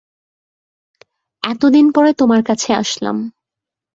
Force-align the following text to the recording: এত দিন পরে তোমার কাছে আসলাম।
এত 1.43 1.61
দিন 1.65 1.85
পরে 1.91 2.11
তোমার 2.13 2.41
কাছে 2.43 2.69
আসলাম। 2.73 3.17